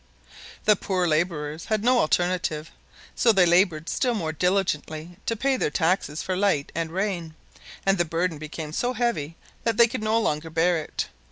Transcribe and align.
The 0.65 0.75
poor 0.75 1.07
laborers 1.07 1.65
had 1.65 1.83
no 1.83 1.99
alternative; 1.99 2.71
so 3.13 3.31
they 3.31 3.45
labored 3.45 3.87
still 3.87 4.15
more 4.15 4.31
diligently 4.31 5.17
to 5.27 5.35
pay 5.35 5.57
their 5.57 5.69
taxes 5.69 6.23
for 6.23 6.35
light 6.35 6.71
and 6.73 6.89
rain, 6.91 7.35
and 7.85 7.99
the 7.99 8.03
burden 8.05 8.39
became 8.39 8.73
so 8.73 8.93
heavy 8.93 9.37
that 9.63 9.77
they 9.77 9.85
could 9.87 10.01
no 10.01 10.19
longer 10.19 10.49
bear 10.49 10.79
it. 10.83 11.05